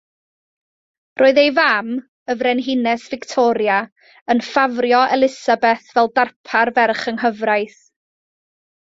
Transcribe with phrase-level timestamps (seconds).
[1.21, 1.91] Roedd ei fam,
[2.33, 3.75] y Frenhines Victoria,
[4.35, 7.77] yn ffafrio Elisabeth fel darpar ferch-yng-nghyfraith.